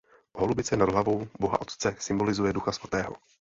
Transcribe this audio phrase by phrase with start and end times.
[0.33, 3.15] Holubice nad hlavou Boha Otce symbolizuje "Ducha svatého".